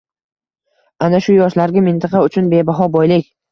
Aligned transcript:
Ana 1.09 1.19
shu 1.27 1.35
yoshlarga 1.35 1.85
mintaqa 1.91 2.25
uchun 2.31 2.51
bebaho 2.57 2.91
boylik 2.99 3.33